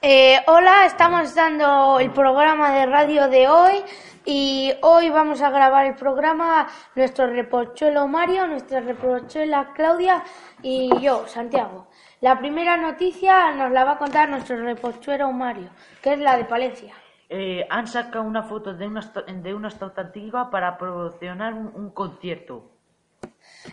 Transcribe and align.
Eh, 0.00 0.38
hola, 0.46 0.86
estamos 0.86 1.34
dando 1.34 1.98
el 1.98 2.12
programa 2.12 2.72
de 2.72 2.86
radio 2.86 3.28
de 3.28 3.48
hoy 3.48 3.82
y 4.24 4.72
hoy 4.82 5.10
vamos 5.10 5.42
a 5.42 5.50
grabar 5.50 5.86
el 5.86 5.96
programa 5.96 6.68
nuestro 6.94 7.26
repochuelo 7.26 8.06
Mario, 8.06 8.46
nuestra 8.46 8.80
repochuela 8.80 9.72
Claudia 9.74 10.22
y 10.62 10.90
yo, 11.00 11.26
Santiago. 11.26 11.88
La 12.20 12.38
primera 12.38 12.76
noticia 12.76 13.50
nos 13.52 13.72
la 13.72 13.82
va 13.84 13.92
a 13.92 13.98
contar 13.98 14.28
nuestro 14.28 14.56
repochuelo 14.62 15.32
Mario, 15.32 15.70
que 16.00 16.12
es 16.12 16.20
la 16.20 16.36
de 16.36 16.44
Palencia. 16.44 16.94
Eh, 17.28 17.66
han 17.68 17.88
sacado 17.88 18.24
una 18.24 18.44
foto 18.44 18.74
de 18.74 18.86
una, 18.86 19.00
de 19.00 19.54
una 19.54 19.70
antigua 19.96 20.50
para 20.50 20.78
promocionar 20.78 21.54
un, 21.54 21.90
concierto. 21.90 22.70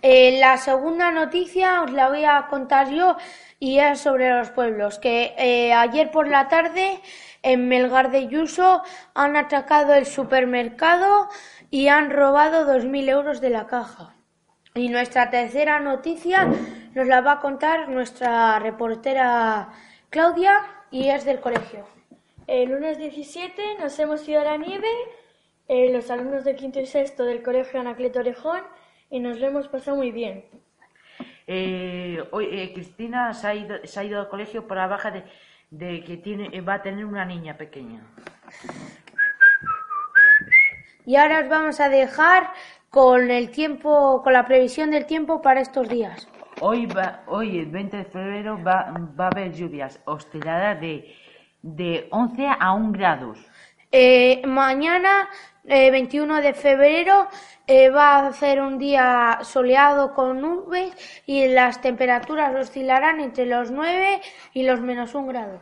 Eh, 0.00 0.38
la 0.40 0.56
segunda 0.56 1.12
noticia 1.12 1.82
os 1.82 1.92
la 1.92 2.08
voy 2.08 2.24
a 2.24 2.46
contar 2.48 2.88
yo 2.88 3.16
y 3.62 3.78
es 3.78 4.00
sobre 4.00 4.28
los 4.28 4.50
pueblos, 4.50 4.98
que 4.98 5.36
eh, 5.38 5.72
ayer 5.72 6.10
por 6.10 6.26
la 6.26 6.48
tarde 6.48 6.98
en 7.44 7.68
Melgar 7.68 8.10
de 8.10 8.26
Yuso 8.26 8.82
han 9.14 9.36
atacado 9.36 9.94
el 9.94 10.04
supermercado 10.04 11.28
y 11.70 11.86
han 11.86 12.10
robado 12.10 12.66
2.000 12.66 13.08
euros 13.08 13.40
de 13.40 13.50
la 13.50 13.68
caja. 13.68 14.16
Y 14.74 14.88
nuestra 14.88 15.30
tercera 15.30 15.78
noticia 15.78 16.50
nos 16.92 17.06
la 17.06 17.20
va 17.20 17.34
a 17.34 17.40
contar 17.40 17.88
nuestra 17.88 18.58
reportera 18.58 19.68
Claudia 20.10 20.58
y 20.90 21.10
es 21.10 21.24
del 21.24 21.38
colegio. 21.38 21.86
El 22.48 22.70
lunes 22.70 22.98
17 22.98 23.76
nos 23.78 23.96
hemos 24.00 24.28
ido 24.28 24.40
a 24.40 24.44
la 24.44 24.56
nieve, 24.56 24.90
eh, 25.68 25.88
los 25.92 26.10
alumnos 26.10 26.42
de 26.42 26.56
quinto 26.56 26.80
y 26.80 26.86
sexto 26.86 27.24
del 27.24 27.44
colegio 27.44 27.78
Anacleto 27.78 28.18
Orejón, 28.18 28.62
y 29.08 29.20
nos 29.20 29.38
lo 29.38 29.46
hemos 29.46 29.68
pasado 29.68 29.96
muy 29.96 30.10
bien. 30.10 30.46
Eh, 31.54 32.24
hoy 32.30 32.48
eh, 32.50 32.72
Cristina 32.72 33.34
se 33.34 33.46
ha, 33.46 33.54
ido, 33.54 33.76
se 33.84 34.00
ha, 34.00 34.04
ido, 34.04 34.18
al 34.18 34.30
colegio 34.30 34.66
por 34.66 34.78
la 34.78 34.86
baja 34.86 35.10
de, 35.10 35.22
de 35.68 36.02
que 36.02 36.16
tiene, 36.16 36.58
va 36.62 36.74
a 36.76 36.82
tener 36.82 37.04
una 37.04 37.26
niña 37.26 37.58
pequeña. 37.58 38.00
Y 41.04 41.16
ahora 41.16 41.40
os 41.40 41.50
vamos 41.50 41.78
a 41.78 41.90
dejar 41.90 42.50
con 42.88 43.30
el 43.30 43.50
tiempo, 43.50 44.22
con 44.22 44.32
la 44.32 44.46
previsión 44.46 44.90
del 44.90 45.04
tiempo 45.04 45.42
para 45.42 45.60
estos 45.60 45.90
días. 45.90 46.26
Hoy, 46.62 46.86
va, 46.86 47.20
hoy 47.26 47.58
el 47.58 47.66
20 47.66 47.98
de 47.98 48.04
febrero, 48.06 48.58
va, 48.64 48.94
va 49.20 49.26
a 49.26 49.28
haber 49.28 49.52
lluvias, 49.52 50.00
oscilará 50.06 50.74
de, 50.74 51.14
de 51.60 52.08
11 52.12 52.46
a 52.48 52.72
1 52.72 52.92
grados. 52.92 53.38
Eh, 53.94 54.40
mañana, 54.46 55.28
eh, 55.66 55.90
21 55.90 56.40
de 56.40 56.54
febrero, 56.54 57.28
eh, 57.66 57.90
va 57.90 58.16
a 58.16 58.28
hacer 58.28 58.62
un 58.62 58.78
día 58.78 59.40
soleado 59.42 60.14
con 60.14 60.40
nubes 60.40 60.94
y 61.26 61.46
las 61.48 61.82
temperaturas 61.82 62.54
oscilarán 62.54 63.20
entre 63.20 63.44
los 63.44 63.70
9 63.70 64.22
y 64.54 64.62
los 64.62 64.80
menos 64.80 65.14
1 65.14 65.26
grado. 65.26 65.60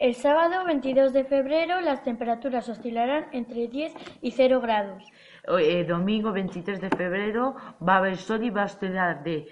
El 0.00 0.16
sábado 0.16 0.64
22 0.64 1.12
de 1.12 1.22
febrero 1.22 1.80
las 1.80 2.02
temperaturas 2.02 2.68
oscilarán 2.68 3.26
entre 3.30 3.68
10 3.68 3.94
y 4.20 4.32
0 4.32 4.60
grados. 4.60 5.04
El 5.46 5.86
domingo 5.86 6.32
23 6.32 6.80
de 6.80 6.90
febrero 6.90 7.54
va 7.86 7.94
a 7.94 7.98
haber 7.98 8.16
sol 8.16 8.42
y 8.42 8.50
va 8.50 8.62
a 8.62 8.64
oscilar 8.64 9.22
de 9.22 9.46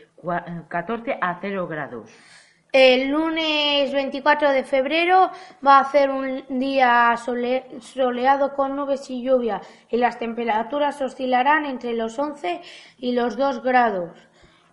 14 0.69 1.19
a 1.21 1.39
0 1.41 1.69
grados. 1.69 2.11
El 2.73 3.09
lunes 3.09 3.91
24 3.95 4.51
de 4.53 4.63
febrero 4.63 5.31
va 5.67 5.79
a 5.79 5.81
hacer 5.81 6.11
un 6.11 6.45
día 6.51 7.15
soleado 7.17 8.55
con 8.55 8.77
nubes 8.77 9.09
y 9.09 9.23
lluvia 9.23 9.63
y 9.89 9.97
las 9.97 10.19
temperaturas 10.19 11.01
oscilarán 11.01 11.65
entre 11.65 11.95
los 11.95 12.19
11 12.19 12.61
y 12.99 13.13
los 13.13 13.39
2 13.39 13.63
grados. 13.63 14.11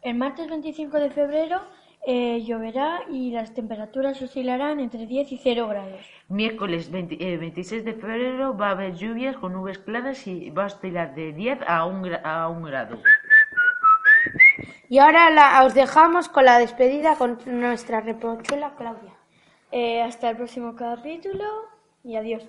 El 0.01 0.15
martes 0.15 0.49
25 0.49 0.99
de 0.99 1.09
febrero 1.09 1.61
eh, 2.05 2.43
lloverá 2.43 2.99
y 3.09 3.31
las 3.31 3.53
temperaturas 3.53 4.21
oscilarán 4.21 4.81
entre 4.81 5.07
10 5.07 5.31
y 5.31 5.37
0 5.37 5.67
grados. 5.69 6.01
Miércoles 6.27 6.91
26 6.91 7.71
eh, 7.71 7.81
de 7.81 7.93
febrero 7.93 8.57
va 8.57 8.67
a 8.67 8.71
haber 8.71 8.95
lluvias 8.95 9.37
con 9.37 9.53
nubes 9.53 9.79
claras 9.79 10.27
y 10.27 10.49
va 10.49 10.63
a 10.63 10.67
oscilar 10.67 11.15
de 11.15 11.31
10 11.31 11.59
a 11.65 11.85
1, 11.85 12.17
a 12.25 12.49
1 12.49 12.67
grado. 12.67 12.99
Y 14.89 14.99
ahora 14.99 15.29
la, 15.29 15.63
os 15.65 15.73
dejamos 15.73 16.29
con 16.29 16.45
la 16.45 16.59
despedida 16.59 17.15
con 17.15 17.39
nuestra 17.45 18.01
reprochuela 18.01 18.75
Claudia. 18.75 19.13
Eh, 19.71 20.01
hasta 20.01 20.29
el 20.29 20.37
próximo 20.37 20.75
capítulo 20.75 21.43
y 22.03 22.15
adiós. 22.15 22.43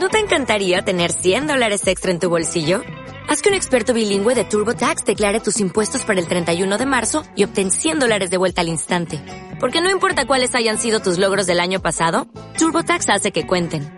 ¿No 0.00 0.08
te 0.08 0.18
encantaría 0.18 0.82
tener 0.82 1.12
100 1.12 1.46
dólares 1.46 1.86
extra 1.86 2.10
en 2.10 2.18
tu 2.18 2.28
bolsillo? 2.28 2.82
Haz 3.28 3.42
que 3.42 3.50
un 3.50 3.54
experto 3.54 3.94
bilingüe 3.94 4.34
de 4.34 4.44
TurboTax 4.44 5.04
declare 5.04 5.40
tus 5.40 5.60
impuestos 5.60 6.04
para 6.04 6.18
el 6.18 6.26
31 6.26 6.78
de 6.78 6.86
marzo 6.86 7.24
y 7.36 7.44
obtén 7.44 7.70
100 7.70 7.98
dólares 7.98 8.30
de 8.30 8.38
vuelta 8.38 8.62
al 8.62 8.68
instante. 8.68 9.20
Porque 9.60 9.80
no 9.80 9.90
importa 9.90 10.26
cuáles 10.26 10.54
hayan 10.54 10.78
sido 10.78 11.00
tus 11.00 11.18
logros 11.18 11.46
del 11.46 11.60
año 11.60 11.80
pasado, 11.80 12.26
TurboTax 12.58 13.08
hace 13.10 13.32
que 13.32 13.46
cuenten. 13.46 13.97